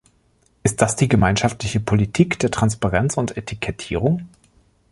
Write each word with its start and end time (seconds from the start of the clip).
Ist 0.63 0.81
das 0.81 0.95
die 0.95 1.07
gemeinschaftliche 1.07 1.79
Politik 1.79 2.39
der 2.39 2.49
Transparenz 2.49 3.17
und 3.17 3.37
Etikettierung? 3.37 4.27